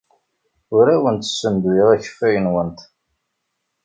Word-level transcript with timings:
Ur 0.77 0.85
awent-ssenduyeɣ 0.95 1.89
akeffay-nwent. 1.91 2.79